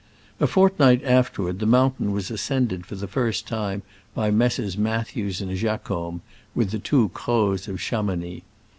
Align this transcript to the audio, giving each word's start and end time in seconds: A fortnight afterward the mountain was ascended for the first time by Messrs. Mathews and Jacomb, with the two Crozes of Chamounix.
A 0.39 0.47
fortnight 0.47 1.03
afterward 1.03 1.59
the 1.59 1.67
mountain 1.67 2.11
was 2.11 2.31
ascended 2.31 2.87
for 2.87 2.95
the 2.95 3.07
first 3.07 3.45
time 3.47 3.83
by 4.15 4.31
Messrs. 4.31 4.75
Mathews 4.75 5.41
and 5.41 5.55
Jacomb, 5.55 6.21
with 6.55 6.71
the 6.71 6.79
two 6.79 7.09
Crozes 7.09 7.67
of 7.67 7.79
Chamounix. 7.79 8.41